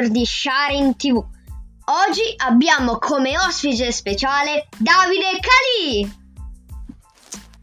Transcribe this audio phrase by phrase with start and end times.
[0.00, 1.16] Junior di Sharing TV.
[1.16, 6.18] Oggi abbiamo come ospite speciale Davide Calì.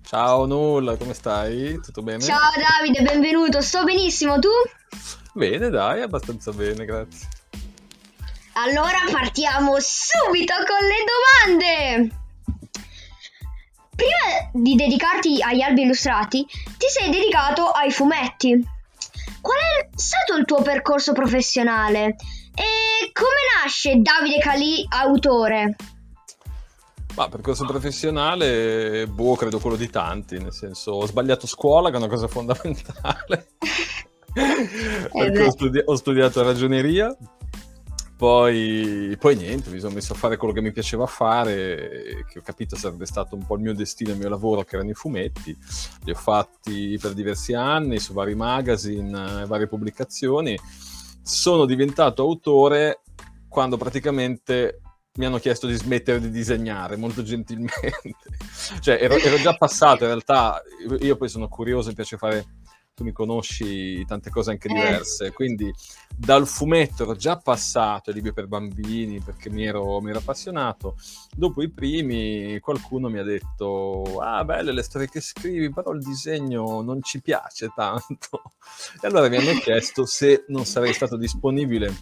[0.03, 1.79] Ciao Nulla, come stai?
[1.81, 2.21] Tutto bene?
[2.21, 3.61] Ciao Davide, benvenuto.
[3.61, 4.49] Sto benissimo, tu?
[5.33, 7.27] Bene, dai, abbastanza bene, grazie.
[8.53, 12.15] Allora partiamo subito con le domande.
[13.95, 18.75] Prima di dedicarti agli albi illustrati, ti sei dedicato ai fumetti.
[19.41, 22.15] Qual è stato il tuo percorso professionale
[22.53, 25.75] e come nasce Davide Calì autore?
[27.15, 31.97] Ma percorso professionale, boh, credo quello di tanti, nel senso ho sbagliato scuola, che è
[31.97, 33.47] una cosa fondamentale.
[34.35, 37.15] eh ho, studi- ho studiato ragioneria,
[38.17, 42.41] poi, poi, niente, mi sono messo a fare quello che mi piaceva fare, che ho
[42.41, 45.55] capito sarebbe stato un po' il mio destino, il mio lavoro, che erano i fumetti.
[46.03, 50.57] Li ho fatti per diversi anni su vari magazine, varie pubblicazioni.
[51.21, 53.01] Sono diventato autore
[53.47, 54.81] quando praticamente
[55.17, 58.15] mi hanno chiesto di smettere di disegnare, molto gentilmente.
[58.81, 60.59] cioè, ero, ero già passato, in realtà,
[61.01, 62.45] io poi sono curioso, mi piace fare
[62.97, 64.73] tu mi conosci tante cose anche eh.
[64.73, 65.31] diverse, eh.
[65.31, 65.71] quindi
[66.15, 70.95] dal fumetto ero già passato ai libri per bambini perché mi ero, mi ero, appassionato.
[71.35, 76.01] Dopo i primi qualcuno mi ha detto, ah belle le storie che scrivi, però il
[76.01, 78.55] disegno non ci piace tanto.
[78.99, 81.93] E allora mi hanno chiesto se non sarei stato disponibile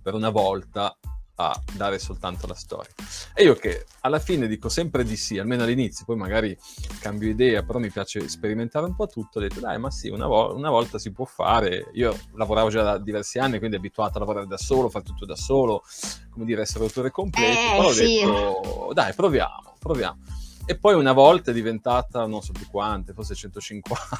[0.00, 0.96] per una volta
[1.36, 2.92] a dare soltanto la storia.
[3.34, 6.56] E io che alla fine dico sempre di sì, almeno all'inizio, poi magari
[7.00, 10.26] cambio idea, però mi piace sperimentare un po' tutto, ho detto dai ma sì, una,
[10.26, 14.20] vo- una volta si può fare, io lavoravo già da diversi anni, quindi abituato a
[14.20, 15.82] lavorare da solo, fare tutto da solo,
[16.30, 18.06] come dire essere autore completo, eh, però ho sì.
[18.06, 20.44] detto dai proviamo, proviamo.
[20.68, 24.18] E poi una volta è diventata, non so più quante, forse 150.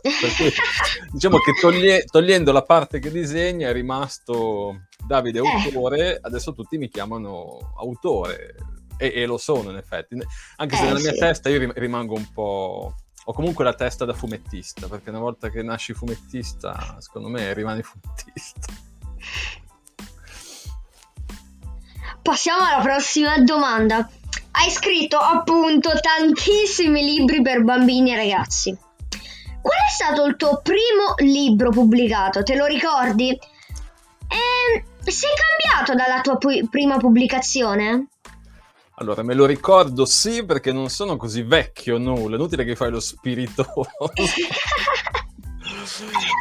[0.00, 0.52] Perché,
[1.12, 5.48] diciamo che toglie, togliendo la parte che disegna è rimasto Davide eh.
[5.48, 8.56] autore, adesso tutti mi chiamano autore.
[8.96, 10.16] E, e lo sono in effetti.
[10.56, 11.18] Anche se eh, nella mia sì.
[11.18, 12.94] testa io rimango un po'...
[13.26, 17.82] Ho comunque la testa da fumettista, perché una volta che nasci fumettista, secondo me rimani
[17.82, 18.72] fumettista.
[22.22, 24.08] Passiamo alla prossima domanda
[24.52, 28.76] hai scritto appunto tantissimi libri per bambini e ragazzi.
[29.60, 32.42] Qual è stato il tuo primo libro pubblicato?
[32.42, 33.30] Te lo ricordi?
[33.30, 38.08] E sei cambiato dalla tua pu- prima pubblicazione?
[38.96, 43.00] Allora, me lo ricordo sì perché non sono così vecchio nulla, inutile che fai lo
[43.00, 43.86] spiritoso.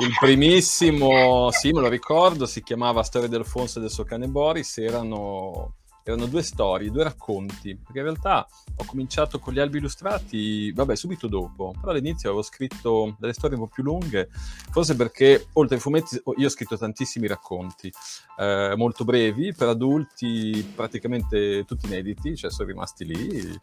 [0.01, 4.27] Il primissimo, sì, me lo ricordo, si chiamava Storia di Alfonso e del suo cane
[4.27, 9.77] Boris, erano erano due storie, due racconti, perché in realtà ho cominciato con gli albi
[9.77, 14.29] illustrati, vabbè, subito dopo, però all'inizio avevo scritto delle storie un po' più lunghe,
[14.71, 17.91] forse perché oltre ai fumetti io ho scritto tantissimi racconti,
[18.37, 23.59] eh, molto brevi, per adulti praticamente tutti inediti, cioè sono rimasti lì,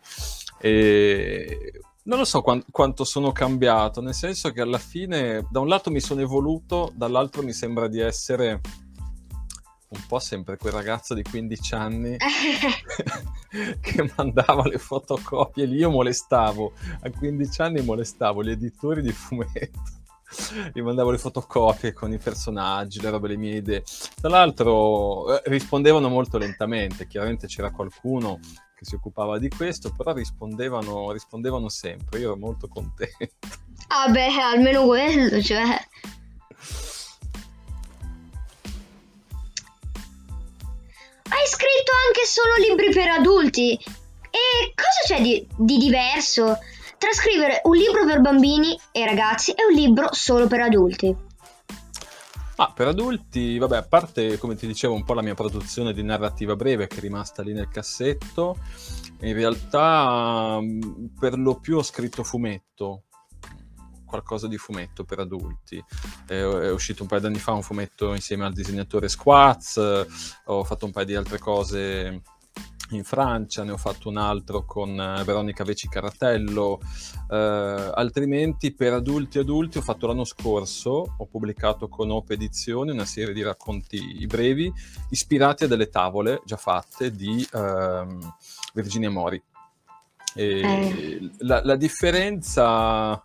[0.61, 1.73] e
[2.05, 5.91] non lo so quant- quanto sono cambiato, nel senso che alla fine da un lato
[5.91, 8.61] mi sono evoluto, dall'altro mi sembra di essere
[9.91, 12.17] un po' sempre quel ragazzo di 15 anni
[13.81, 15.77] che mandava le fotocopie lì.
[15.77, 19.97] Io molestavo, a 15 anni molestavo gli editori di fumetto.
[20.75, 23.83] Gli mandavo le fotocopie con i personaggi, le robe, le mie idee.
[24.21, 28.39] Tra l'altro eh, rispondevano molto lentamente, chiaramente c'era qualcuno
[28.77, 33.35] che si occupava di questo, però rispondevano, rispondevano sempre, io ero molto contento.
[33.89, 35.65] Ah beh, almeno quello, cioè...
[42.09, 43.79] anche solo libri per adulti.
[44.31, 46.59] E cosa c'è di, di diverso
[46.97, 51.27] tra scrivere un libro per bambini e ragazzi e un libro solo per adulti?
[52.57, 56.03] Ah, per adulti, vabbè, a parte come ti dicevo un po' la mia produzione di
[56.03, 58.57] narrativa breve che è rimasta lì nel cassetto,
[59.21, 60.59] in realtà
[61.21, 63.05] per lo più ho scritto fumetto,
[64.09, 65.77] qualcosa di fumetto per adulti.
[66.27, 69.77] Eh, è uscito un paio di anni fa un fumetto insieme al disegnatore Squaz,
[70.47, 72.23] ho fatto un paio di altre cose
[72.91, 76.81] in Francia, ne ho fatto un altro con eh, Veronica Veci Caratello,
[77.31, 77.37] eh,
[77.95, 83.35] altrimenti per adulti adulti ho fatto l'anno scorso, ho pubblicato con Ope Edizioni una serie
[83.35, 84.73] di racconti brevi
[85.11, 88.35] ispirati a delle tavole già fatte di ehm,
[88.75, 89.43] Virginia Mori.
[90.35, 91.31] Eh.
[91.39, 93.23] La, la differenza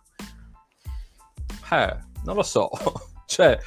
[1.70, 2.70] eh, non lo so.
[3.26, 3.58] cioè,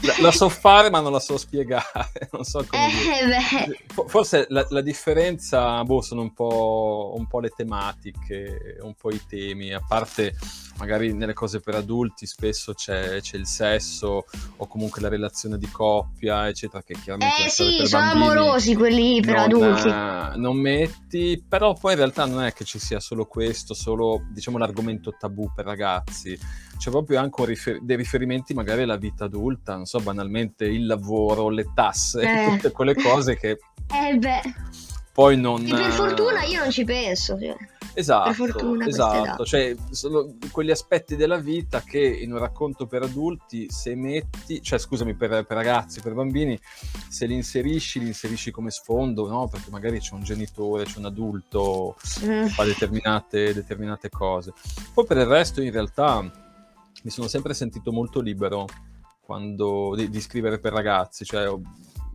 [0.00, 4.66] la, la, so fare ma non la so spiegare, non so come eh, Forse la,
[4.70, 9.82] la, differenza, boh, sono un po', un po', le tematiche, un po' i temi, a
[9.86, 10.34] parte
[10.82, 14.24] magari nelle cose per adulti spesso c'è, c'è, il sesso
[14.56, 17.44] o comunque la relazione di coppia, eccetera, che chiaramente...
[17.44, 19.88] Eh sì, sono amorosi quelli per non, adulti.
[19.88, 24.22] Eh, non metti, però poi in realtà non è che ci sia solo questo, solo
[24.32, 26.36] diciamo l'argomento tabù per ragazzi,
[26.76, 31.48] c'è proprio anche rifer- dei riferimenti magari alla vita adulta, non so, banalmente il lavoro,
[31.48, 32.50] le tasse, eh.
[32.50, 33.58] tutte quelle cose che...
[33.86, 34.90] Eh beh.
[35.12, 35.64] Poi non...
[35.66, 37.38] E per fortuna io non ci penso.
[37.38, 37.56] Cioè.
[37.94, 39.44] Esatto, per fortuna esatto.
[39.44, 44.78] Cioè, sono quegli aspetti della vita che in un racconto per adulti, se metti, cioè
[44.78, 46.58] scusami, per, per ragazzi, per bambini,
[47.08, 49.48] se li inserisci, li inserisci come sfondo, no?
[49.48, 52.44] Perché magari c'è un genitore, c'è un adulto mm.
[52.44, 54.54] che fa determinate, determinate cose.
[54.94, 56.22] Poi per il resto, in realtà,
[57.02, 58.66] mi sono sempre sentito molto libero
[59.20, 61.52] quando, di, di scrivere per ragazzi, cioè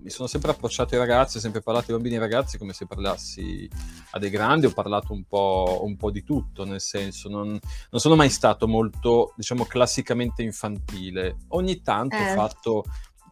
[0.01, 2.73] mi sono sempre approcciato ai ragazzi, ho sempre parlato ai bambini e ai ragazzi come
[2.73, 3.69] se parlassi
[4.11, 8.01] a dei grandi, ho parlato un po', un po di tutto, nel senso, non, non,
[8.01, 11.37] sono mai stato molto, diciamo, classicamente infantile.
[11.49, 12.31] Ogni tanto eh.
[12.31, 12.83] ho fatto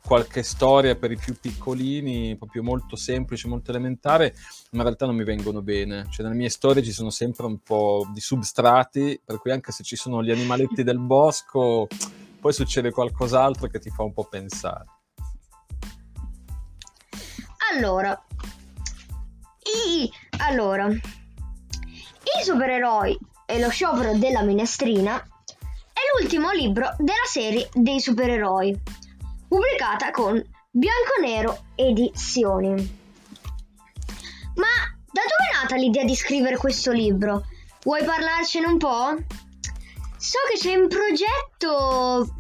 [0.06, 4.36] qualche storia per i più piccolini, proprio molto semplice, molto elementare,
[4.72, 6.06] ma in realtà non mi vengono bene.
[6.10, 9.84] Cioè, nelle mie storie ci sono sempre un po' di substrati, per cui anche se
[9.84, 11.88] ci sono gli animaletti del bosco,
[12.40, 14.95] poi succede qualcos'altro che ti fa un po' pensare.
[17.76, 18.18] Allora,
[19.86, 20.10] i,
[20.48, 28.82] allora, i supereroi e lo sciopero della minestrina è l'ultimo libro della serie dei supereroi,
[29.50, 30.42] pubblicata con
[30.72, 32.70] Bianconero Edizioni.
[34.56, 34.74] Ma
[35.12, 37.44] da dove è nata l'idea di scrivere questo libro?
[37.84, 39.18] Vuoi parlarcene un po'?
[40.16, 42.34] So che c'è in progetto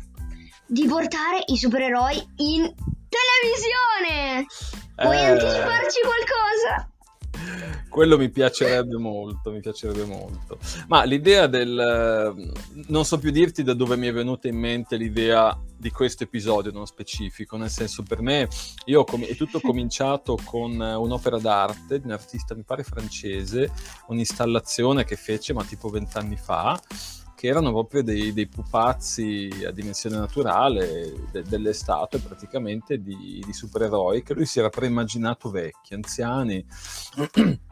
[0.66, 2.74] di portare i supereroi in
[3.10, 4.48] televisione!
[4.95, 5.25] Puoi eh...
[5.25, 6.89] anticiparci qualcosa?
[7.89, 10.57] Quello mi piacerebbe molto, mi piacerebbe molto.
[10.88, 12.53] Ma l'idea del...
[12.88, 16.71] Non so più dirti da dove mi è venuta in mente l'idea di questo episodio
[16.71, 18.47] nello specifico, nel senso per me
[18.86, 23.71] io com- è tutto cominciato con un'opera d'arte di un artista, mi pare francese,
[24.07, 26.77] un'installazione che fece ma tipo vent'anni fa,
[27.45, 33.53] che erano proprio dei, dei pupazzi a dimensione naturale de, delle statue praticamente di, di,
[33.53, 36.65] supereroi che lui si era preimmaginato vecchi, anziani.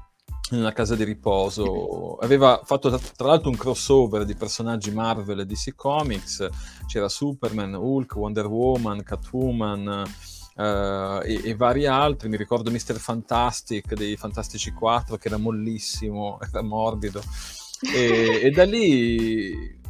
[0.52, 2.18] in una casa di riposo.
[2.18, 6.48] Aveva fatto tra l'altro un crossover di personaggi Marvel e DC Comics.
[6.86, 10.04] C'era Superman, Hulk, Wonder Woman, Catwoman.
[10.56, 12.98] Uh, e, e, vari altri, mi ricordo Mr.
[13.00, 17.24] Fantastic dei Fantastici 4 che era mollissimo, era morbido
[17.94, 19.82] e, e da lì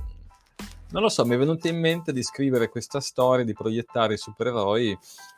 [0.93, 4.17] non lo so, mi è venuto in mente di scrivere questa storia, di proiettare i
[4.17, 4.95] supereroi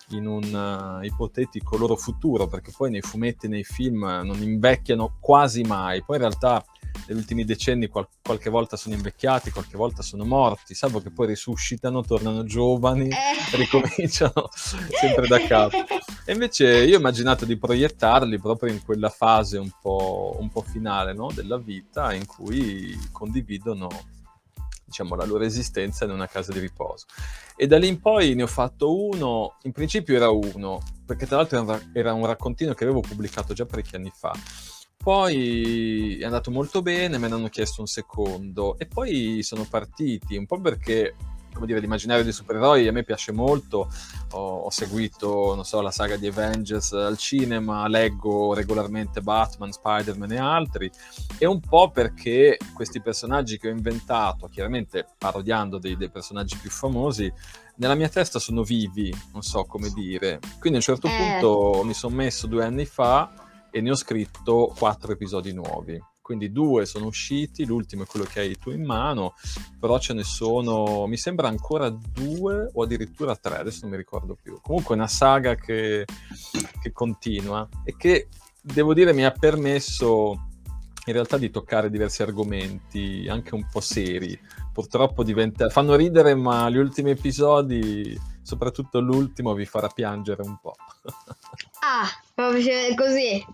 [0.10, 5.64] in un uh, ipotetico loro futuro, perché poi nei fumetti, nei film non invecchiano quasi
[5.64, 6.04] mai.
[6.04, 6.64] Poi in realtà
[7.08, 11.28] negli ultimi decenni qual- qualche volta sono invecchiati, qualche volta sono morti, salvo che poi
[11.28, 13.58] risuscitano, tornano giovani, eh.
[13.58, 15.78] ricominciano sempre da capo.
[16.26, 20.62] E invece io ho immaginato di proiettarli proprio in quella fase un po', un po
[20.62, 21.30] finale no?
[21.32, 23.88] della vita in cui condividono
[24.86, 27.06] diciamo, la loro esistenza in una casa di riposo.
[27.56, 31.38] E da lì in poi ne ho fatto uno, in principio era uno, perché tra
[31.38, 34.34] l'altro era un raccontino che avevo pubblicato già parecchi anni fa
[35.06, 40.36] poi è andato molto bene, me ne hanno chiesto un secondo e poi sono partiti,
[40.36, 41.14] un po' perché
[41.54, 43.88] come dire, l'immaginario dei supereroi a me piace molto,
[44.32, 50.32] ho, ho, seguito, non so, la saga di Avengers al cinema, leggo regolarmente Batman, Spider-Man
[50.32, 50.92] e altri,
[51.38, 56.72] e un po' perché questi personaggi che ho inventato, chiaramente parodiando dei, dei personaggi più
[56.72, 57.32] famosi,
[57.76, 60.40] nella mia testa sono vivi, non so come dire.
[60.60, 61.16] Quindi a un certo eh.
[61.16, 63.45] punto mi sono messo due anni fa
[63.76, 66.02] e ne ho scritto quattro episodi nuovi.
[66.22, 69.34] Quindi due sono usciti, l'ultimo è quello che hai tu in mano,
[69.78, 74.38] però ce ne sono, mi sembra ancora due o addirittura tre, adesso non mi ricordo
[74.42, 74.62] più.
[74.62, 76.06] Comunque è una saga che,
[76.82, 78.30] che continua e che,
[78.62, 80.48] devo dire, mi ha permesso
[81.08, 84.40] in realtà di toccare diversi argomenti, anche un po' seri.
[84.72, 85.68] Purtroppo diventa...
[85.70, 90.76] fanno ridere, ma gli ultimi episodi, soprattutto l'ultimo, vi farà piangere un po'.
[91.84, 93.46] ah, proprio così.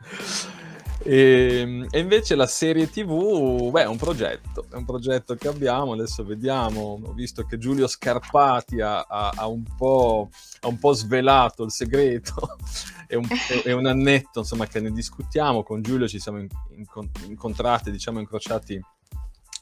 [1.02, 5.92] E, e, invece la serie TV, beh, è un progetto, è un progetto che abbiamo,
[5.92, 10.28] adesso vediamo, ho visto che Giulio Scarpati ha, ha, ha, un, po',
[10.60, 12.58] ha un, po', svelato il segreto,
[13.08, 13.24] è un,
[13.64, 16.84] è un, annetto insomma che ne discutiamo, con Giulio ci siamo in, in,
[17.28, 18.78] incontrati, diciamo incrociati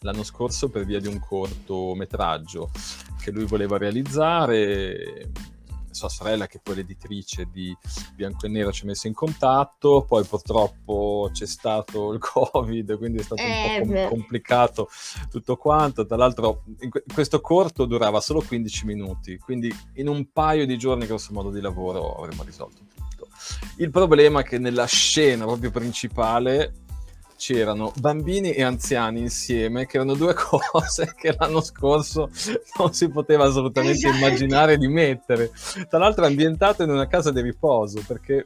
[0.01, 2.71] l'anno scorso per via di un cortometraggio
[3.21, 5.31] che lui voleva realizzare
[5.95, 7.77] sua sorella, che poi l'editrice di
[8.15, 13.19] Bianco e Nero, ci ha messo in contatto, poi purtroppo c'è stato il Covid, quindi
[13.19, 14.89] è stato eh, un po' com- complicato
[15.31, 16.07] tutto quanto.
[16.07, 21.07] Tra l'altro, que- questo corto durava solo 15 minuti, quindi in un paio di giorni,
[21.07, 23.29] grosso modo, di lavoro avremmo risolto tutto.
[23.77, 26.87] Il problema è che nella scena proprio principale
[27.39, 32.29] c'erano bambini e anziani insieme, che erano due cose che l'anno scorso
[32.79, 34.17] non si poteva assolutamente esatto.
[34.17, 35.53] immaginare di mettere.
[35.89, 38.45] Tra l'altro è ambientato in una casa di riposo, perché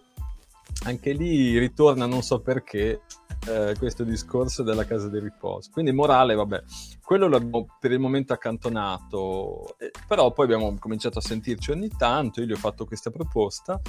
[0.84, 3.02] anche lì ritorna, non so perché,
[3.48, 5.70] eh, questo discorso della casa di riposo.
[5.72, 6.62] Quindi morale, vabbè,
[7.02, 12.40] quello l'abbiamo per il momento accantonato, eh, però poi abbiamo cominciato a sentirci ogni tanto,
[12.40, 13.80] io gli ho fatto questa proposta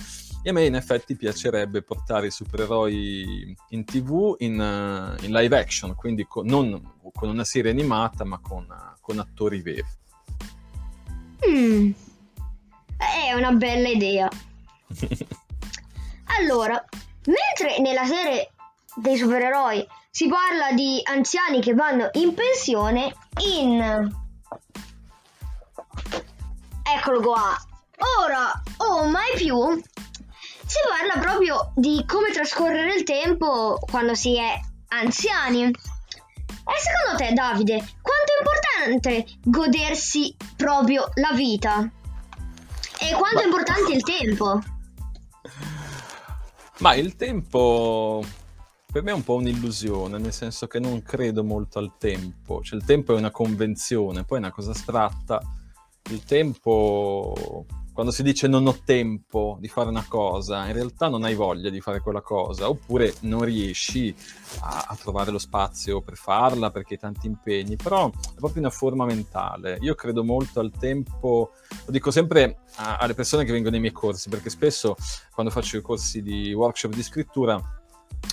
[0.42, 5.58] e a me in effetti piacerebbe portare i supereroi in tv in, uh, in live
[5.58, 9.86] action, quindi con, non con una serie animata ma con, uh, con attori veri.
[11.48, 11.92] Mm.
[12.98, 14.30] È una bella idea.
[16.40, 16.84] allora,
[17.26, 18.52] mentre nella serie
[18.96, 24.12] dei supereroi si parla di anziani che vanno in pensione in
[26.84, 27.58] eccolo qua.
[28.20, 29.82] Ora o mai più
[30.66, 35.66] si parla proprio di come trascorrere il tempo quando si è anziani.
[35.66, 41.90] E secondo te Davide quanto è importante godersi proprio la vita?
[43.00, 44.62] E quanto è importante il tempo
[46.84, 48.22] ma il tempo
[48.92, 52.78] per me è un po' un'illusione, nel senso che non credo molto al tempo, cioè
[52.78, 55.42] il tempo è una convenzione, poi è una cosa astratta.
[56.12, 61.24] Il tempo, quando si dice non ho tempo di fare una cosa, in realtà non
[61.24, 64.14] hai voglia di fare quella cosa, oppure non riesci
[64.62, 68.72] a, a trovare lo spazio per farla perché hai tanti impegni, però è proprio una
[68.72, 69.78] forma mentale.
[69.82, 71.52] Io credo molto al tempo,
[71.86, 74.96] lo dico sempre a, alle persone che vengono nei miei corsi, perché spesso
[75.32, 77.62] quando faccio i corsi di workshop di scrittura,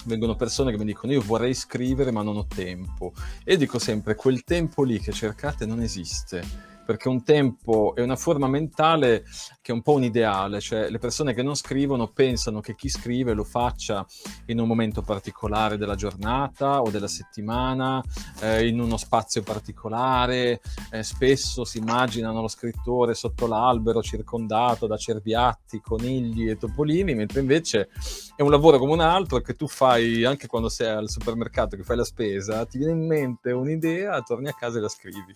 [0.07, 3.13] vengono persone che mi dicono io vorrei scrivere ma non ho tempo
[3.43, 8.17] e dico sempre quel tempo lì che cercate non esiste perché un tempo è una
[8.17, 9.23] forma mentale
[9.63, 12.89] che è un po' un ideale, cioè le persone che non scrivono pensano che chi
[12.89, 14.05] scrive lo faccia
[14.47, 18.03] in un momento particolare della giornata o della settimana,
[18.41, 24.97] eh, in uno spazio particolare, eh, spesso si immaginano lo scrittore sotto l'albero circondato da
[24.97, 27.91] cerbiatti, conigli e topolini, mentre invece
[28.35, 31.85] è un lavoro come un altro che tu fai anche quando sei al supermercato che
[31.85, 35.33] fai la spesa, ti viene in mente un'idea, torni a casa e la scrivi.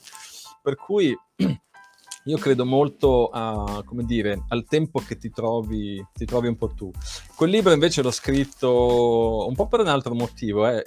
[0.65, 1.15] Per cui
[2.25, 6.69] io credo molto a, come dire, al tempo che ti trovi, ti trovi un po'
[6.69, 6.91] tu.
[7.37, 10.67] Quel libro invece l'ho scritto un po' per un altro motivo.
[10.67, 10.83] Eh.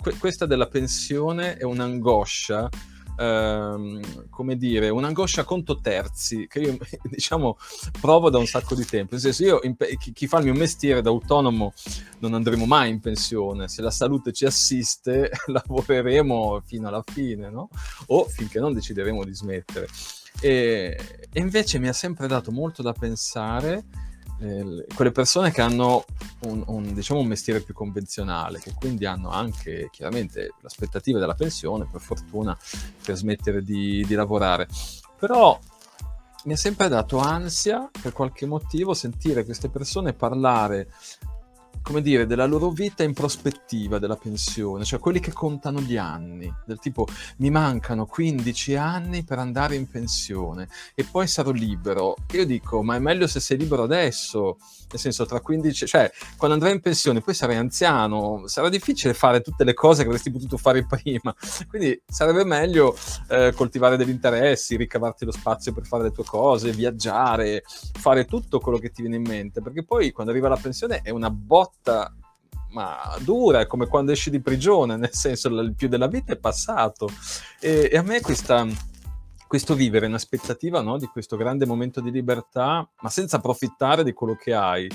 [0.00, 2.68] Que- questa della pensione è un'angoscia
[3.16, 7.58] ehm, come dire, un'angoscia conto terzi che io, diciamo,
[8.00, 9.12] provo da un sacco di tempo.
[9.12, 9.60] Nel senso, io,
[9.98, 11.72] chi, chi, fa il mio mestiere da autonomo
[12.20, 13.68] non andremo mai in pensione.
[13.68, 17.68] Se la salute ci assiste, lavoreremo fino alla fine, no?
[18.06, 19.88] O finché non decideremo di smettere.
[20.40, 23.84] E, e invece mi ha sempre dato molto da pensare
[24.94, 26.04] quelle persone che hanno
[26.42, 31.88] un, un, diciamo, un, mestiere più convenzionale, che quindi hanno anche chiaramente l'aspettativa della pensione,
[31.90, 32.56] per fortuna,
[33.04, 34.68] per smettere di, di lavorare.
[35.18, 35.58] Però
[36.44, 40.88] mi ha sempre dato ansia, per qualche motivo, sentire queste persone parlare
[41.86, 46.52] come dire, della loro vita in prospettiva della pensione, cioè quelli che contano gli anni,
[46.64, 50.66] del tipo mi mancano 15 anni per andare in pensione
[50.96, 52.16] e poi sarò libero.
[52.32, 54.56] Io dico, ma è meglio se sei libero adesso,
[54.90, 59.40] nel senso tra 15, cioè quando andrai in pensione poi sarai anziano, sarà difficile fare
[59.40, 61.32] tutte le cose che avresti potuto fare prima,
[61.70, 62.96] quindi sarebbe meglio
[63.28, 67.62] eh, coltivare degli interessi, ricavarti lo spazio per fare le tue cose, viaggiare,
[67.92, 71.10] fare tutto quello che ti viene in mente, perché poi quando arriva la pensione è
[71.10, 72.14] una botta lotta
[72.70, 76.36] ma dura, è come quando esci di prigione, nel senso il più della vita è
[76.36, 77.08] passato.
[77.58, 78.66] E, e a me questa,
[79.46, 84.12] questo vivere in aspettativa no, di questo grande momento di libertà, ma senza approfittare di
[84.12, 84.88] quello che hai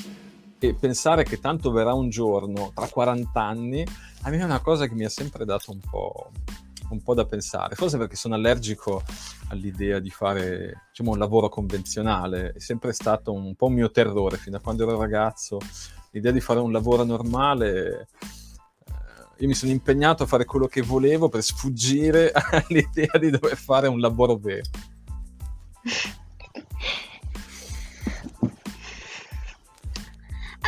[0.59, 3.83] e pensare che tanto verrà un giorno, tra 40 anni,
[4.21, 6.29] a me è una cosa che mi ha sempre dato un po',
[6.91, 9.01] un po' da pensare, forse perché sono allergico
[9.47, 14.37] all'idea di fare diciamo, un lavoro convenzionale, è sempre stato un po' un mio terrore
[14.37, 15.57] fino a quando ero ragazzo
[16.11, 18.07] l'idea di fare un lavoro normale,
[18.85, 18.93] eh,
[19.37, 23.87] io mi sono impegnato a fare quello che volevo per sfuggire all'idea di dover fare
[23.87, 24.69] un lavoro vero.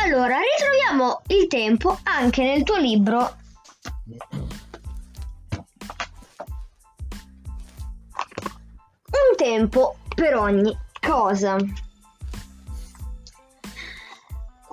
[0.04, 3.36] Allora, ritroviamo il tempo anche nel tuo libro.
[9.06, 11.56] Un tempo per ogni cosa.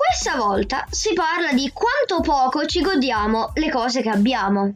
[0.01, 4.73] Questa volta si parla di quanto poco ci godiamo le cose che abbiamo.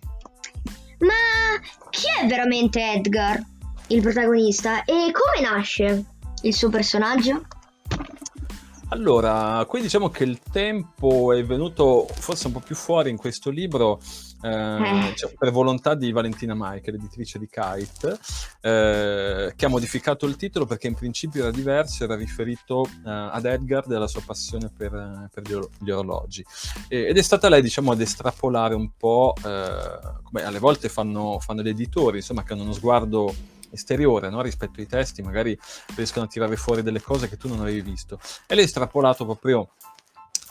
[0.99, 3.41] Ma chi è veramente Edgar,
[3.87, 6.05] il protagonista, e come nasce
[6.43, 7.41] il suo personaggio?
[8.89, 13.49] Allora, qui diciamo che il tempo è venuto forse un po' più fuori in questo
[13.49, 13.99] libro
[14.45, 18.19] eh, cioè, per volontà di Valentina Maiche, l'editrice di Kite,
[18.61, 23.45] eh, che ha modificato il titolo perché in principio era diverso, era riferito eh, ad
[23.45, 26.45] Edgar e alla sua passione per, per gli, or- gli, orologi.
[26.87, 31.39] E, ed è stata lei, diciamo, ad estrapolare un po', eh, come alle volte fanno,
[31.39, 33.33] fanno gli editori, insomma, che hanno uno sguardo
[33.75, 34.41] esteriore no?
[34.41, 35.57] rispetto ai testi, magari
[35.95, 38.19] riescono a tirare fuori delle cose che tu non avevi visto.
[38.47, 39.69] E lei ha estrapolato proprio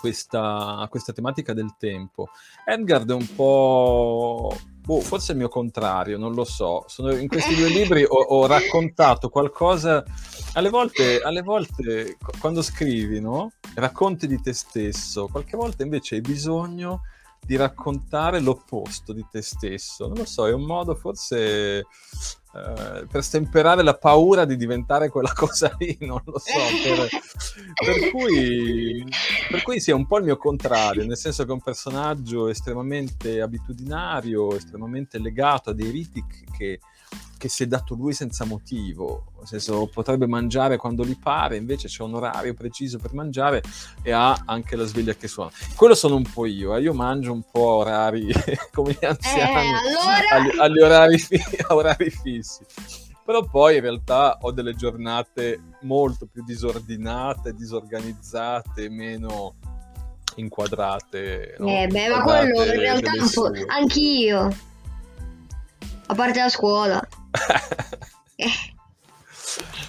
[0.04, 2.28] questa, questa tematica del tempo.
[2.66, 4.54] Edgard è un po'...
[4.84, 6.84] Boh, forse il mio contrario, non lo so.
[6.88, 10.04] Sono, in questi due libri ho, ho raccontato qualcosa...
[10.56, 13.52] Alle volte, alle volte, quando scrivi, no?
[13.74, 15.26] Racconti di te stesso.
[15.26, 17.00] Qualche volta invece hai bisogno
[17.44, 20.06] di raccontare l'opposto di te stesso.
[20.06, 21.78] Non lo so, è un modo forse
[22.56, 26.52] eh, per stemperare la paura di diventare quella cosa lì, non lo so.
[26.82, 27.08] Per,
[27.84, 29.04] per, cui,
[29.50, 33.40] per cui sia un po' il mio contrario, nel senso che è un personaggio estremamente
[33.40, 36.24] abitudinario, estremamente legato a dei riti
[36.56, 36.78] che
[37.38, 41.88] che si è dato lui senza motivo, nel senso potrebbe mangiare quando gli pare, invece
[41.88, 43.62] c'è un orario preciso per mangiare
[44.02, 45.50] e ha anche la sveglia che suona.
[45.74, 46.80] Quello sono un po' io, eh?
[46.80, 48.32] io mangio un po' orari
[48.72, 50.30] come gli anziani, eh, allora...
[50.30, 51.18] agli, agli orari,
[51.68, 52.64] orari fissi
[53.24, 59.54] però poi in realtà ho delle giornate molto più disordinate, disorganizzate, meno
[60.36, 61.56] inquadrate.
[61.58, 61.66] No?
[61.66, 64.72] Eh beh, ma quello in realtà un po' anch'io.
[66.06, 67.00] A parte la scuola.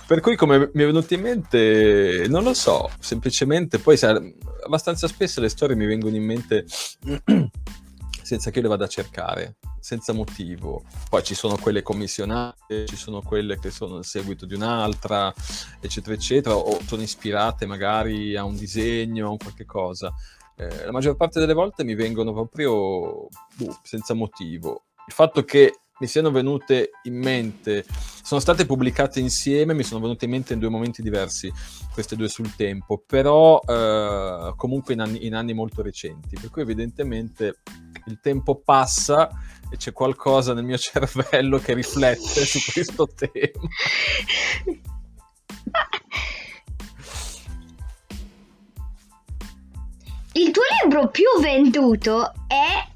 [0.07, 5.07] per cui come mi è venuto in mente, non lo so, semplicemente poi sai, abbastanza
[5.07, 6.65] spesso le storie mi vengono in mente
[8.21, 10.83] senza che io le vada a cercare, senza motivo.
[11.09, 15.33] Poi ci sono quelle commissionate, ci sono quelle che sono il seguito di un'altra,
[15.79, 20.13] eccetera, eccetera, o sono ispirate magari a un disegno, a un qualche cosa.
[20.57, 24.85] Eh, la maggior parte delle volte mi vengono proprio boh, senza motivo.
[25.05, 27.85] Il fatto che mi siano venute in mente,
[28.21, 31.51] sono state pubblicate insieme, mi sono venute in mente in due momenti diversi
[31.93, 36.63] queste due sul tempo, però eh, comunque in anni, in anni, molto recenti, per cui
[36.63, 37.59] evidentemente
[38.07, 39.29] il tempo passa
[39.69, 43.69] e c'è qualcosa nel mio cervello che riflette su questo tema.
[50.33, 52.94] Il tuo libro più venduto è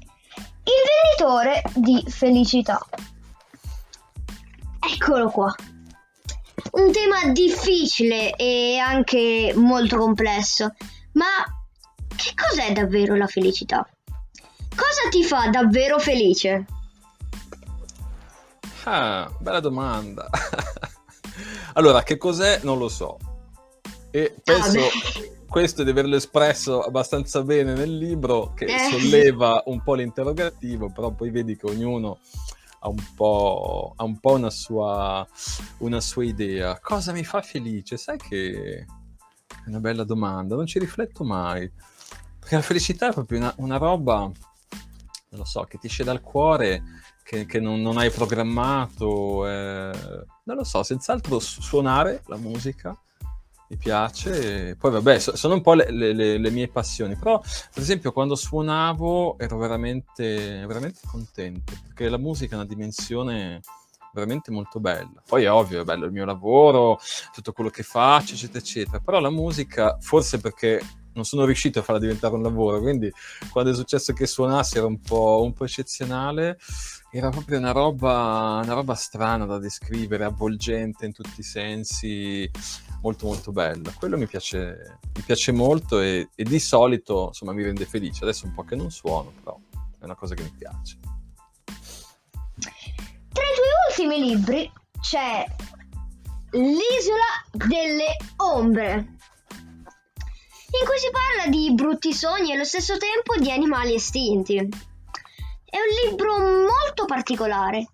[0.64, 2.84] il venditore di felicità.
[4.78, 5.54] Eccolo qua.
[6.72, 10.74] Un tema difficile e anche molto complesso,
[11.12, 11.26] ma
[12.14, 13.86] che cos'è davvero la felicità?
[14.68, 16.66] Cosa ti fa davvero felice?
[18.84, 20.28] Ah, bella domanda.
[21.74, 22.60] allora, che cos'è?
[22.62, 23.18] Non lo so.
[24.10, 28.88] E penso, ah, questo di averlo espresso abbastanza bene nel libro, che eh.
[28.88, 32.20] solleva un po' l'interrogativo, però poi vedi che ognuno
[32.78, 35.26] ha un po', ha un po una, sua,
[35.78, 36.78] una sua idea.
[36.78, 37.96] Cosa mi fa felice?
[37.96, 38.86] Sai che
[39.48, 41.68] è una bella domanda, non ci rifletto mai.
[42.38, 44.34] Perché la felicità è proprio una, una roba, non
[45.30, 46.80] lo so, che ti esce dal cuore,
[47.24, 49.48] che, che non, non, hai programmato.
[49.48, 49.90] Eh,
[50.44, 52.96] non lo so, senz'altro suonare la musica
[53.70, 54.76] mi piace.
[54.76, 59.38] Poi vabbè, sono un po' le, le, le, mie passioni, però per esempio quando suonavo
[59.38, 63.60] ero veramente, veramente contento, perché la musica è una dimensione
[64.12, 65.22] veramente molto bella.
[65.24, 66.98] Poi è ovvio, è bello il mio lavoro,
[67.32, 71.82] tutto quello che faccio, eccetera, eccetera, però la musica, forse perché non sono riuscito a
[71.82, 73.12] farla diventare un lavoro, quindi
[73.50, 76.58] quando è successo che suonassi era un po', un po eccezionale,
[77.12, 82.48] era proprio una roba, una roba strana da descrivere, avvolgente in tutti i sensi,
[83.02, 83.92] molto molto bella.
[83.92, 88.24] Quello mi piace, mi piace molto e, e, di solito insomma mi rende felice.
[88.24, 89.58] Adesso un po' che non suono, però
[89.98, 90.98] è una cosa che mi piace.
[93.32, 95.44] Tra i tuoi ultimi libri c'è
[96.52, 103.52] L'isola delle ombre, in cui si parla di brutti sogni e allo stesso tempo di
[103.52, 104.56] animali estinti.
[104.56, 107.86] È un libro molto particolare.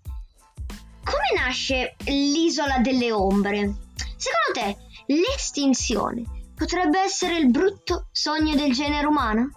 [1.04, 3.74] Come nasce l'isola delle ombre?
[4.16, 9.50] Secondo te l'estinzione potrebbe essere il brutto sogno del genere umano?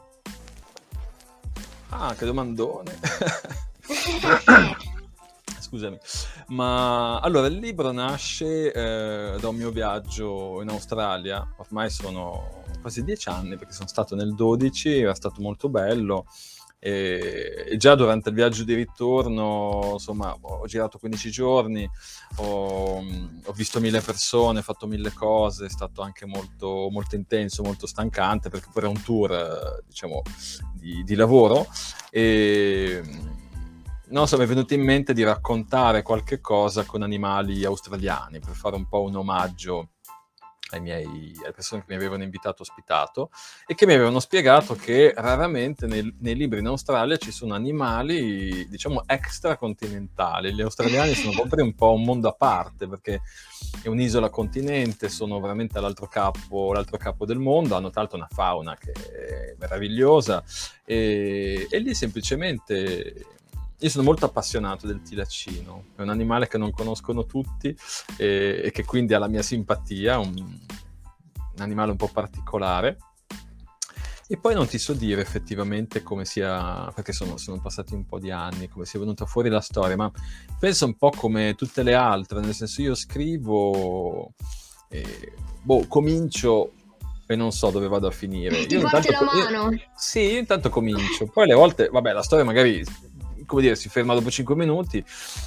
[1.90, 3.00] Ah, che domandone.
[5.60, 5.98] Scusami,
[6.48, 13.04] ma allora il libro nasce eh, da un mio viaggio in Australia, ormai sono quasi
[13.04, 16.26] dieci anni, perché sono stato nel 12, era stato molto bello.
[16.80, 21.90] E, già durante il viaggio di ritorno, insomma, ho girato 15 giorni,
[22.38, 23.04] ho,
[23.44, 28.50] ho, visto mille persone, fatto mille cose, è stato anche molto, molto intenso, molto stancante,
[28.50, 30.22] perché poi era un tour, diciamo,
[30.74, 31.68] di, di lavoro.
[32.10, 33.04] E
[34.10, 38.56] non so, mi è venuto in mente di raccontare qualche cosa con animali australiani per
[38.56, 39.90] fare un po' un omaggio
[40.78, 43.32] miei, alle persone che mi avevano invitato ospitato
[43.66, 48.68] e che mi avevano spiegato che raramente nei, nei, libri in Australia ci sono animali,
[48.70, 50.54] diciamo, extracontinentali.
[50.54, 53.22] Gli australiani sono proprio un po' un mondo a parte perché
[53.82, 58.28] è un'isola continente, sono veramente all'altro capo, l'altro capo del mondo, hanno tra l'altro una
[58.30, 60.44] fauna che è meravigliosa
[60.86, 63.38] e, e lì semplicemente
[63.82, 67.76] io sono molto appassionato del tilaccino, è un animale che non conoscono tutti
[68.18, 72.98] e, e che quindi ha la mia simpatia, un, un, animale un po' particolare.
[74.32, 78.20] E poi non ti so dire effettivamente come sia, perché sono, sono passati un po'
[78.20, 80.12] di anni, come sia venuta fuori la storia, ma
[80.60, 84.34] penso un po' come tutte le altre, nel senso io scrivo,
[84.90, 86.74] e, boh, comincio
[87.26, 88.58] e non so dove vado a finire.
[88.62, 89.72] Io intanto, la mano?
[89.72, 92.84] Io, sì, io intanto comincio, poi alle volte, vabbè, la storia magari
[93.50, 95.04] come dire, si ferma dopo 5 minuti,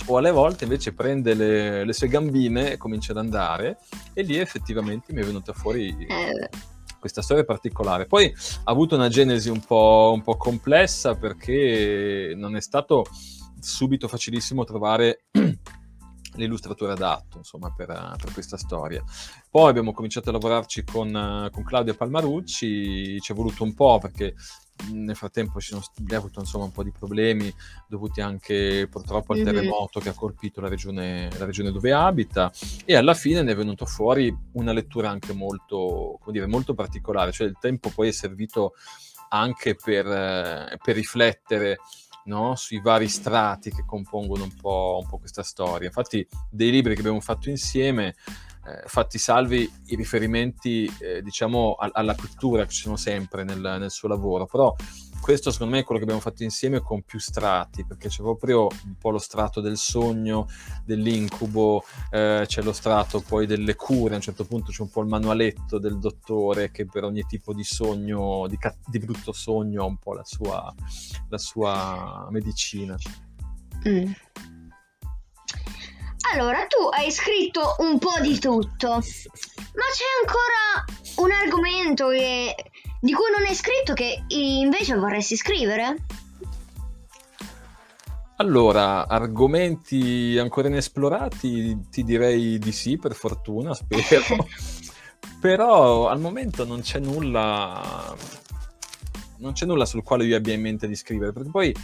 [0.06, 3.78] o alle volte invece prende le, le sue gambine e comincia ad andare,
[4.12, 6.50] e lì effettivamente mi è venuta fuori eh.
[6.98, 8.06] questa storia particolare.
[8.06, 8.26] Poi
[8.64, 13.06] ha avuto una genesi un po', un po' complessa perché non è stato
[13.60, 15.26] subito facilissimo trovare
[16.34, 19.04] l'illustratore adatto insomma, per, per, questa storia.
[19.48, 24.34] Poi abbiamo cominciato a lavorarci con, con Claudia Palmarucci, ci è voluto un po' perché
[24.90, 27.53] nel frattempo ci sono, abbiamo avuto insomma, un po' di problemi
[27.87, 32.51] dovuti anche purtroppo al terremoto che ha colpito la regione, la regione, dove abita
[32.85, 37.33] e alla fine ne è venuto fuori una lettura anche molto, come dire, molto particolare,
[37.33, 38.75] cioè il tempo poi è servito
[39.29, 41.79] anche per, eh, per riflettere
[42.25, 42.55] no?
[42.57, 45.87] sui vari strati che compongono un po', un po' questa storia.
[45.87, 48.14] Infatti dei libri che abbiamo fatto insieme
[48.64, 53.59] eh, fatti salvi i riferimenti, eh, diciamo, a- alla pittura che ci sono sempre nel,
[53.59, 54.75] nel, suo lavoro, però
[55.20, 58.68] questo secondo me è quello che abbiamo fatto insieme con più strati, perché c'è proprio
[58.85, 60.46] un po' lo strato del sogno,
[60.85, 65.01] dell'incubo, eh, c'è lo strato poi delle cure, a un certo punto c'è un po'
[65.01, 69.83] il manualetto del dottore che per ogni tipo di sogno, di, cat- di brutto sogno
[69.83, 70.72] ha un po' la sua,
[71.29, 72.96] la sua medicina.
[73.88, 74.12] Mm.
[76.33, 80.85] Allora, tu hai scritto un po' di tutto, ma c'è ancora
[81.16, 82.55] un argomento che,
[83.01, 85.97] di cui non hai scritto che invece vorresti scrivere?
[88.37, 94.49] Allora, argomenti ancora inesplorati, ti direi di sì, per fortuna, spero.
[95.38, 98.16] Però al momento non c'è nulla.
[99.37, 101.77] Non c'è nulla sul quale io abbia in mente di scrivere, perché poi.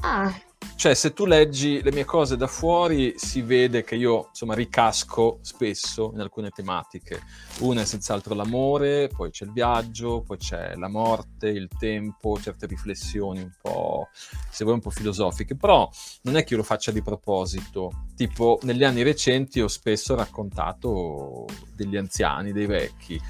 [0.00, 0.30] Ah.
[0.78, 5.40] Cioè, se tu leggi le mie cose da fuori, si vede che io, insomma, ricasco
[5.42, 7.20] spesso in alcune tematiche.
[7.62, 12.66] Una è senz'altro l'amore, poi c'è il viaggio, poi c'è la morte, il tempo, certe
[12.66, 14.06] riflessioni un po',
[14.52, 15.56] se vuoi, un po' filosofiche.
[15.56, 15.90] Però
[16.22, 18.06] non è che io lo faccia di proposito.
[18.14, 21.44] Tipo, negli anni recenti ho spesso raccontato
[21.74, 23.20] degli anziani, dei vecchi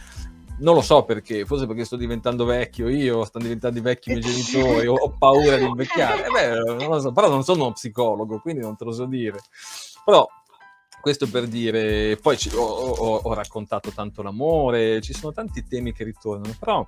[0.58, 4.24] non lo so perché, forse perché sto diventando vecchio io, stanno diventando vecchi i miei
[4.24, 6.26] genitori, ho, paura di invecchiare.
[6.26, 9.38] Eh beh, non so, però non sono uno psicologo, quindi non te lo so dire.
[10.04, 10.26] Però
[11.00, 15.92] questo per dire, poi ci, ho, ho, ho, raccontato tanto l'amore, ci sono tanti temi
[15.92, 16.86] che ritornano, però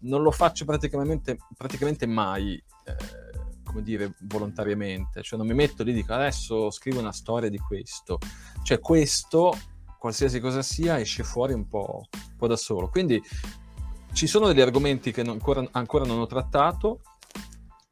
[0.00, 2.54] non lo faccio praticamente, praticamente mai,
[2.84, 7.48] eh, come dire, volontariamente, cioè non mi metto lì e dico adesso scrivo una storia
[7.48, 8.18] di questo,
[8.62, 9.56] cioè questo
[10.02, 12.88] qualsiasi cosa sia, esce fuori un po', un po da solo.
[12.88, 13.22] Quindi
[14.12, 17.02] ci sono degli argomenti che non, ancora, ancora, non ho trattato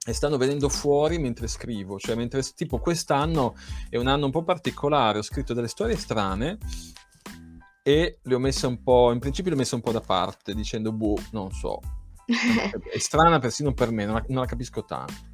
[0.05, 3.55] e stanno venendo fuori mentre scrivo, cioè mentre tipo quest'anno
[3.89, 6.59] è un anno un po' particolare, ho scritto delle storie strane
[7.85, 10.53] e le ho messe un po', in principio le ho messe un po' da parte
[10.53, 11.79] dicendo boh, non so,
[12.27, 15.29] è strana persino per me, non la, non la capisco tanto.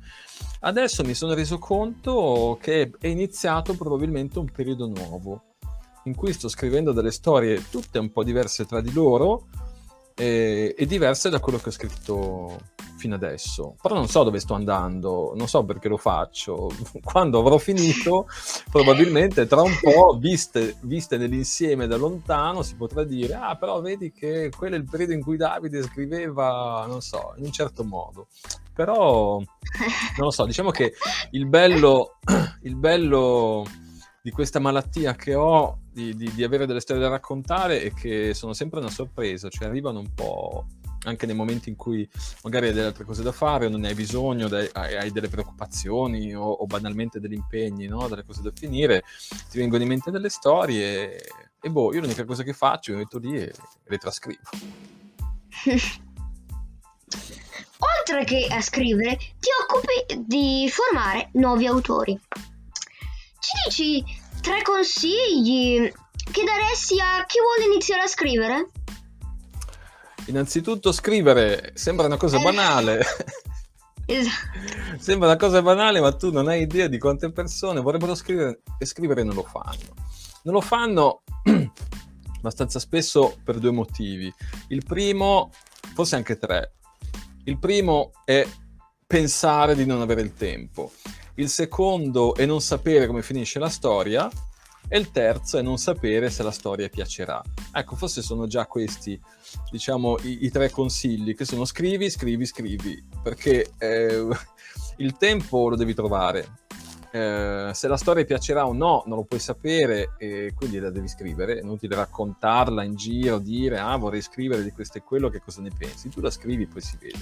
[0.61, 5.46] Adesso mi sono reso conto che è iniziato probabilmente un periodo nuovo
[6.07, 9.47] in cui sto scrivendo delle storie tutte un po' diverse tra di loro
[10.15, 12.59] e, e, diverse da quello che ho scritto
[12.97, 13.77] fino adesso.
[13.83, 16.71] Però non so dove sto andando, non so perché lo faccio.
[17.05, 18.27] Quando avrò finito,
[18.71, 24.11] probabilmente tra un po', viste, viste nell'insieme da lontano, si potrà dire: Ah, però vedi
[24.11, 28.29] che quello è il periodo in cui Davide scriveva, non so, in un certo modo.
[28.73, 29.47] Però non
[30.17, 30.95] lo so, diciamo che
[31.33, 32.19] il bello,
[32.63, 33.65] il bello
[34.23, 38.35] di questa malattia che ho, di, di, di, avere delle storie da raccontare e che
[38.35, 40.67] sono sempre una sorpresa, cioè arrivano un po',
[41.05, 42.07] anche nei momenti in cui
[42.43, 45.29] magari hai delle altre cose da fare o non ne hai bisogno, hai, hai, delle
[45.29, 48.09] preoccupazioni o, o banalmente degli impegni, no?
[48.09, 49.05] delle cose da finire,
[49.49, 51.17] ti vengono in mente delle storie
[51.59, 53.55] e, boh, io l'unica cosa che faccio, mi metto lì e
[53.87, 54.41] le trascrivo.
[57.79, 62.21] Oltre che a scrivere, ti occupi di formare nuovi autori.
[63.39, 64.05] Ci dici
[64.47, 65.93] tre consigli
[66.31, 68.71] che daresti a chi vuole iniziare a scrivere?
[70.27, 72.43] Innanzitutto scrivere sembra una cosa eh.
[72.43, 73.05] banale.
[74.09, 74.99] Esatto.
[74.99, 78.87] Sembra una cosa banale, ma tu non hai idea di quante persone vorrebbero scrivere e
[78.87, 79.97] scrivere non lo fanno.
[80.45, 81.25] Non lo fanno
[82.39, 84.33] abbastanza spesso per due motivi.
[84.69, 85.51] Il primo,
[85.93, 86.75] forse anche tre.
[87.47, 88.47] Il primo è
[89.05, 90.93] pensare di non avere il tempo.
[91.39, 94.31] Il secondo è non sapere come finisce la storia
[94.89, 97.43] e il terzo è non sapere se la storia piacerà.
[97.73, 99.21] Ecco, forse sono già questi,
[99.71, 104.27] diciamo, i, i tre consigli, che sono scrivi, scrivi, scrivi, perché eh,
[104.97, 106.65] il tempo lo devi trovare.
[107.11, 111.09] Eh, se la storia piacerà o no non lo puoi sapere e quindi la devi
[111.09, 115.41] scrivere, è inutile raccontarla in giro, dire ah vorrei scrivere di questo e quello, che
[115.41, 117.19] cosa ne pensi, tu la scrivi poi si vede.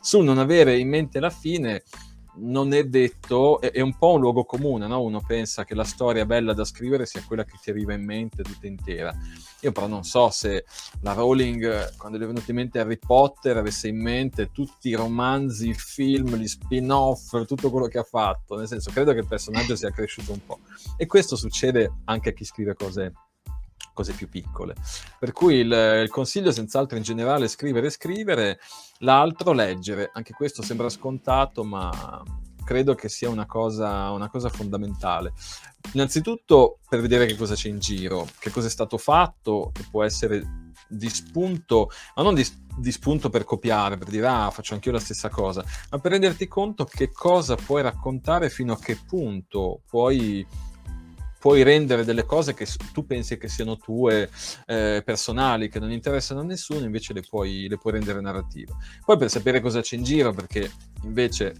[0.00, 1.82] Sul non avere in mente la fine,
[2.36, 5.02] non è detto, è, è, un po' un luogo comune, no?
[5.02, 8.42] uno pensa che la storia bella da scrivere sia quella che ti arriva in mente
[8.42, 9.14] tutta intera.
[9.60, 10.64] Io però non so se
[11.02, 14.94] la Rowling, quando le è venuto in mente Harry Potter, avesse in mente tutti i
[14.94, 19.26] romanzi, i film, gli spin-off, tutto quello che ha fatto, nel senso credo che il
[19.26, 20.58] personaggio sia cresciuto un po'.
[20.96, 23.12] E questo succede anche a chi scrive cose
[23.94, 24.74] cose più piccole.
[25.18, 28.58] Per cui il, il, consiglio senz'altro in generale è scrivere e scrivere,
[28.98, 30.10] l'altro leggere.
[30.12, 32.22] Anche questo sembra scontato, ma
[32.64, 35.32] credo che sia una cosa, una cosa fondamentale.
[35.92, 40.02] Innanzitutto per vedere che cosa c'è in giro, che cosa è stato fatto, che può
[40.02, 42.46] essere di spunto, ma non di,
[42.78, 46.48] di, spunto per copiare, per dire ah faccio anch'io la stessa cosa, ma per renderti
[46.48, 50.46] conto che cosa puoi raccontare fino a che punto puoi
[51.44, 54.30] puoi rendere delle cose che tu pensi che siano tue,
[54.64, 58.72] eh, personali, che non interessano a nessuno, invece le puoi, le puoi rendere narrative.
[59.04, 61.56] Poi per sapere cosa c'è in giro, perché invece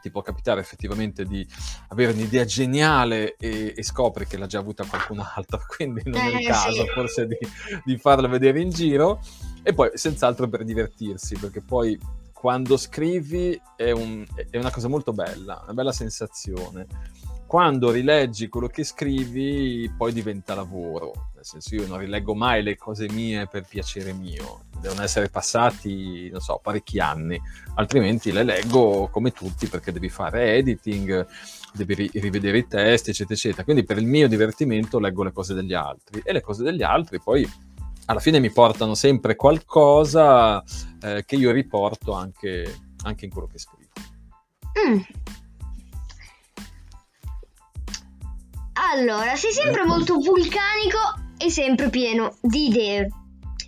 [0.00, 1.46] ti può capitare effettivamente di
[1.88, 6.28] avere un'idea geniale e, e, scopri che l'ha già avuta qualcun altro, quindi non è
[6.28, 6.88] il eh, caso sì.
[6.88, 7.38] forse di,
[7.84, 9.20] di, farla vedere in giro.
[9.62, 12.00] E poi senz'altro per divertirsi, perché poi
[12.32, 17.20] quando scrivi è, un, è una cosa molto bella, una bella sensazione
[17.52, 22.78] quando rileggi quello che scrivi poi diventa lavoro, nel senso io non rileggo mai le
[22.78, 27.38] cose mie per piacere mio, devono essere passati, non so, parecchi anni,
[27.74, 31.26] altrimenti le leggo come tutti perché devi fare editing,
[31.74, 33.64] devi ri- rivedere i testi, eccetera, eccetera.
[33.64, 37.20] Quindi per il mio divertimento leggo le cose degli altri e le cose degli altri
[37.20, 37.46] poi
[38.06, 40.64] alla fine mi portano sempre qualcosa
[41.02, 43.90] eh, che io riporto anche, anche in quello che scrivo.
[44.88, 45.41] Mm.
[48.74, 50.98] Allora, sei sempre molto vulcanico
[51.38, 53.08] e sempre pieno di idee.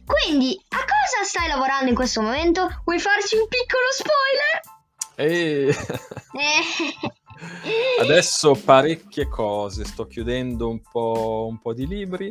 [0.07, 2.83] Quindi, a cosa stai lavorando in questo momento?
[2.85, 4.61] Vuoi farci un piccolo spoiler?
[5.17, 5.69] E...
[6.35, 7.23] Eh.
[8.01, 12.27] Adesso parecchie cose, sto chiudendo un po', un po di libri,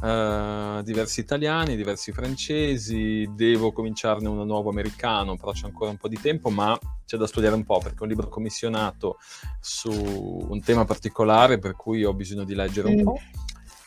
[0.00, 6.08] uh, diversi italiani, diversi francesi, devo cominciarne uno nuovo americano, però c'è ancora un po'
[6.08, 9.18] di tempo, ma c'è da studiare un po' perché è un libro commissionato
[9.60, 13.04] su un tema particolare per cui ho bisogno di leggere un mm.
[13.04, 13.18] po'.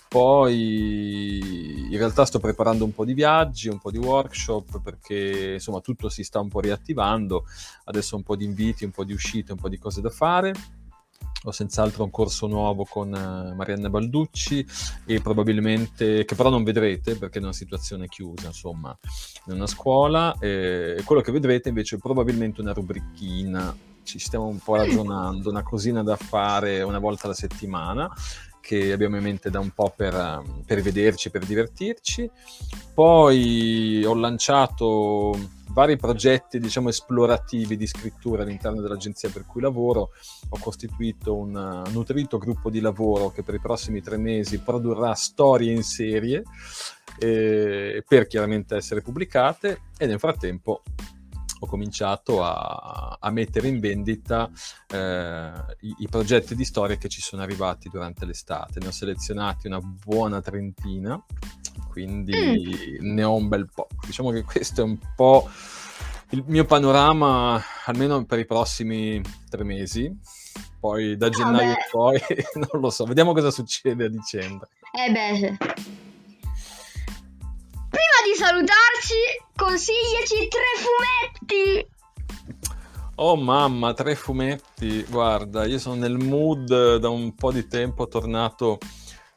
[0.07, 1.39] Poi
[1.91, 6.09] in realtà sto preparando un po' di viaggi, un po' di workshop perché insomma tutto
[6.09, 7.45] si sta un po' riattivando,
[7.85, 10.53] adesso un po' di inviti, un po' di uscite, un po' di cose da fare.
[11.47, 14.65] Ho senz'altro un corso nuovo con uh, Marianne Balducci
[15.05, 18.97] e probabilmente, che però non vedrete perché è una situazione chiusa, insomma,
[19.45, 20.35] in una scuola.
[20.39, 25.61] E quello che vedrete invece è probabilmente una rubrichina, ci stiamo un po' ragionando, una
[25.61, 28.11] cosina da fare una volta alla settimana
[28.65, 32.27] che abbiamo in mente da un po' per, per vederci, per divertirci.
[32.95, 35.37] Poi ho lanciato
[35.69, 40.09] vari progetti, diciamo, esplorativi di scrittura all'interno dell'agenzia per cui lavoro.
[40.49, 45.71] Ho costituito un nutrito gruppo di lavoro che per i prossimi tre mesi produrrà storie
[45.71, 46.41] in serie
[47.19, 50.81] eh, per chiaramente essere pubblicate e nel frattempo
[51.59, 54.49] ho cominciato a, a mettere in vendita
[54.87, 58.79] eh, i, i, progetti di storia che ci sono arrivati durante l'estate.
[58.79, 61.21] Ne ho selezionati una buona trentina,
[61.89, 63.13] quindi mm.
[63.13, 63.87] ne ho un bel po'.
[64.05, 65.49] Diciamo che questo è un po'
[66.29, 70.13] il mio panorama, almeno per i prossimi tre mesi.
[70.79, 72.19] Poi da gennaio in poi
[72.55, 74.69] non lo so, vediamo cosa succede a dicembre.
[74.91, 76.04] Eh beh.
[78.35, 79.15] Di salutarci,
[79.55, 81.87] consigliaci tre fumetti.
[83.15, 85.05] Oh mamma, tre fumetti.
[85.09, 88.77] Guarda, io sono nel mood da un po' di tempo, tornato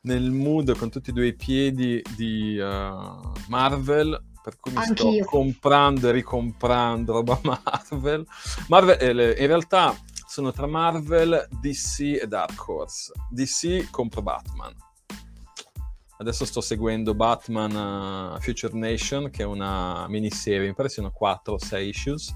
[0.00, 5.12] nel mood con tutti e due i piedi di uh, Marvel, per cui mi Anch'io.
[5.12, 8.26] sto comprando e ricomprando roba Marvel.
[8.66, 13.12] Marvel eh, in realtà sono tra Marvel, DC e Dark Horse.
[13.30, 14.74] DC compro Batman.
[16.18, 21.54] Adesso sto seguendo Batman uh, Future Nation, che è una miniserie, mi pare siano 4
[21.54, 22.34] o 6 issues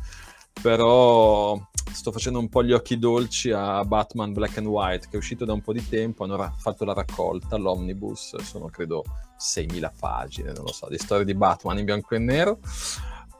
[0.60, 1.60] però
[1.92, 5.44] sto facendo un po' gli occhi dolci a Batman Black and White che è uscito
[5.44, 9.04] da un po' di tempo, hanno ra- fatto la raccolta, l'omnibus, sono credo
[9.38, 12.58] 6.000 pagine, non lo so, di storie di Batman in bianco e nero.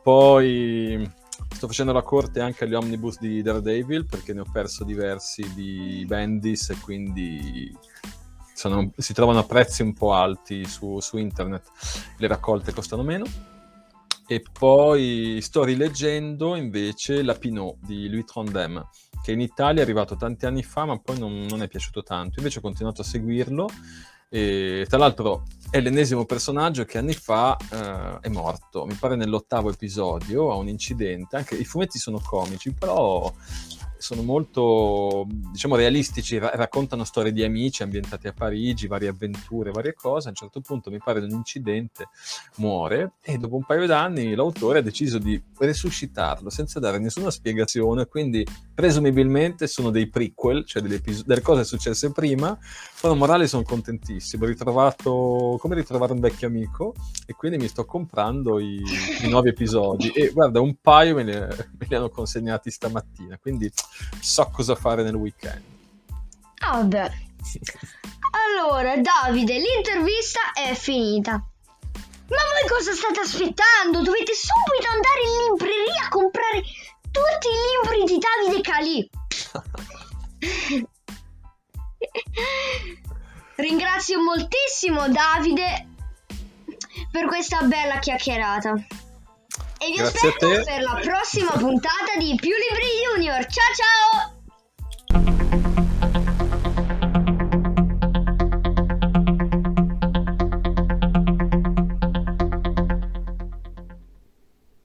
[0.03, 1.09] Poi
[1.55, 6.05] sto facendo la corte anche agli omnibus di Daredevil perché ne ho perso diversi di
[6.07, 7.73] Bendis e quindi
[8.69, 11.71] sono, si trovano a prezzi un po' alti su, su internet,
[12.19, 13.25] le raccolte costano meno
[14.27, 18.89] e poi sto rileggendo invece La Pinot di Louis Trondheim,
[19.21, 22.39] che in Italia è arrivato tanti anni fa, ma poi non, non è piaciuto tanto.
[22.39, 23.69] Invece ho continuato a seguirlo.
[24.31, 29.71] E, tra l'altro è l'ennesimo personaggio che anni fa eh, è morto, mi pare nell'ottavo
[29.71, 33.31] episodio, ha un incidente, anche i fumetti sono comici, però
[34.03, 39.95] sono molto, diciamo, realistici, ra- raccontano storie di amici ambientate a Parigi, varie avventure, varie
[39.95, 40.27] cose.
[40.27, 42.09] A un certo punto, mi pare, di un incidente
[42.57, 48.07] muore e dopo un paio d'anni l'autore ha deciso di resuscitarlo senza dare nessuna spiegazione,
[48.07, 52.59] quindi presumibilmente sono dei prequel, cioè delle, epis- delle cose successe prima,
[53.03, 56.95] però morale sono contentissimo, ho ritrovato come ritrovare un vecchio amico
[57.27, 58.81] e quindi mi sto comprando i,
[59.23, 63.69] i nuovi episodi e guarda un paio me li, me li hanno consegnati stamattina, quindi
[64.21, 65.63] so cosa fare nel weekend.
[66.61, 67.11] Ah, vabbè.
[68.31, 71.33] Allora, Davide, l'intervista è finita.
[71.33, 74.01] Ma voi cosa state aspettando?
[74.01, 76.63] Dovete subito andare in libreria a comprare
[77.11, 79.11] tutti i libri di Davide Calì.
[83.57, 85.89] Ringrazio moltissimo Davide
[87.11, 88.75] per questa bella chiacchierata.
[89.79, 93.47] E vi Grazie aspetto per la prossima puntata di Più Libri Junior.
[93.47, 94.32] Ciao ciao!